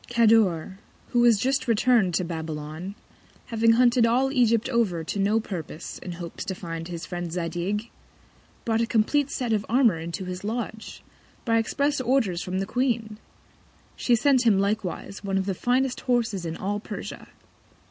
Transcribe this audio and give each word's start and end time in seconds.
Cador, 0.09 0.79
who 1.09 1.19
was 1.19 1.37
just 1.37 1.67
return'd 1.67 2.15
to 2.15 2.23
Babylon, 2.23 2.95
having 3.45 3.73
hunted 3.73 4.03
all 4.03 4.31
Egypt 4.31 4.67
over 4.67 5.03
to 5.03 5.19
no 5.19 5.39
Purpose, 5.39 5.99
in 5.99 6.13
Hopes 6.13 6.43
to 6.45 6.55
find 6.55 6.87
his 6.87 7.05
Friend 7.05 7.31
Zadig, 7.31 7.91
brought 8.65 8.81
a 8.81 8.87
compleat 8.87 9.29
set 9.29 9.53
of 9.53 9.63
Armour 9.69 9.99
into 9.99 10.25
his 10.25 10.43
Lodge, 10.43 11.03
by 11.45 11.59
express 11.59 12.01
Orders 12.01 12.41
from 12.41 12.57
the 12.57 12.65
Queen: 12.65 13.19
She 13.95 14.15
sent 14.15 14.43
him 14.43 14.57
likewise 14.57 15.23
One 15.23 15.37
of 15.37 15.45
the 15.45 15.53
finest 15.53 15.99
Horses 16.01 16.47
in 16.47 16.57
all 16.57 16.79
Persia. 16.79 17.27